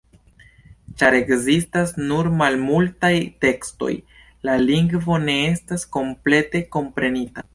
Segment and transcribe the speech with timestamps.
[1.01, 3.13] Ĉar ekzistas nur malmultaj
[3.45, 3.91] tekstoj,
[4.49, 7.49] la lingvo ne estas komplete komprenita.